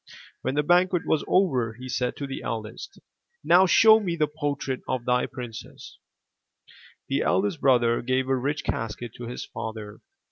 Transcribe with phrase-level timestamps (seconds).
[0.41, 2.97] When the banquet was over, he said to the eldest:
[3.43, 5.99] Now show me the portrait of thy princess."
[7.07, 10.01] The eldest brother gave a rich casket to his father.